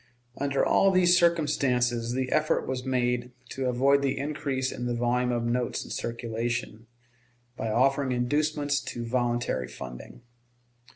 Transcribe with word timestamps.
Under 0.35 0.65
all 0.65 0.89
these 0.89 1.15
circumstances 1.15 2.13
the 2.13 2.31
effort 2.31 2.65
was 2.67 2.83
made 2.83 3.33
to 3.49 3.67
avoid 3.69 4.01
the 4.01 4.17
increase 4.17 4.71
in 4.71 4.87
the 4.87 4.95
volume 4.95 5.31
of 5.31 5.45
notes 5.45 5.85
in 5.85 5.91
circulation, 5.91 6.87
by 7.55 7.69
offering 7.69 8.11
inducements 8.11 8.79
to 8.81 9.05
voluntary 9.05 9.67
funding. 9.67 10.21